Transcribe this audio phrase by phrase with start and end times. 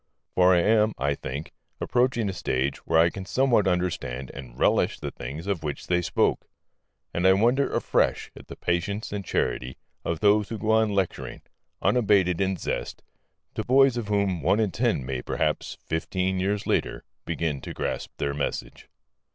[0.33, 4.97] For I am (I think) approaching a stage where I can somewhat understand and relish
[4.99, 6.47] the things of which they spoke.
[7.13, 11.43] And I wonder afresh at the patience and charity of those who go on lecturing,
[11.83, 13.03] unabated in zest,
[13.53, 18.09] to boys of whom one in ten may perhaps, fifteen years later, begin to grasp
[18.17, 18.89] their message.